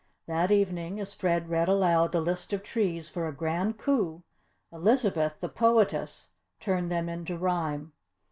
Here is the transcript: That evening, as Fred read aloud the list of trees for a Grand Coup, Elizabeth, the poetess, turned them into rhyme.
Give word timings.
That 0.25 0.49
evening, 0.49 0.99
as 0.99 1.13
Fred 1.13 1.47
read 1.47 1.67
aloud 1.69 2.11
the 2.11 2.21
list 2.21 2.53
of 2.53 2.63
trees 2.63 3.07
for 3.07 3.27
a 3.27 3.31
Grand 3.31 3.77
Coup, 3.77 4.23
Elizabeth, 4.73 5.39
the 5.39 5.47
poetess, 5.47 6.29
turned 6.59 6.91
them 6.91 7.07
into 7.07 7.37
rhyme. 7.37 7.93